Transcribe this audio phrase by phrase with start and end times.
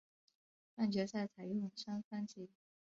[0.75, 2.49] 半决赛采用三番棋。